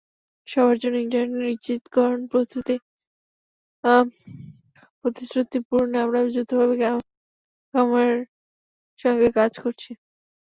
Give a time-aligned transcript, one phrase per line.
[0.47, 2.19] সবার জন্য ইন্টারনেট নিশ্চিতকরণ
[5.05, 6.75] প্রতিশ্রুতি পূরণে আমরা যৌথভাবে
[7.73, 8.19] কমোয়োর
[8.99, 9.91] সঙ্গে কাজ করছি।